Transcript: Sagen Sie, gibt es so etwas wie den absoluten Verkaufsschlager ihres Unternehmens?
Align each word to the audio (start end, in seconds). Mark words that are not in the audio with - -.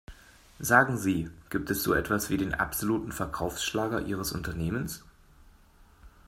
Sagen 0.57 0.97
Sie, 0.97 1.29
gibt 1.51 1.69
es 1.69 1.83
so 1.83 1.93
etwas 1.93 2.31
wie 2.31 2.37
den 2.37 2.55
absoluten 2.55 3.11
Verkaufsschlager 3.11 4.01
ihres 4.01 4.31
Unternehmens? 4.31 5.03